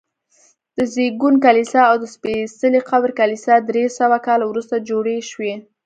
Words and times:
د 0.77 0.79
زېږون 0.93 1.35
کلیسا 1.45 1.81
او 1.91 1.95
د 1.99 2.05
سپېڅلي 2.15 2.81
قبر 2.89 3.09
کلیسا 3.19 3.53
درې 3.69 3.83
سوه 3.99 4.17
کاله 4.27 4.45
وروسته 4.47 4.85
جوړې 4.89 5.17
شوي. 5.29 5.53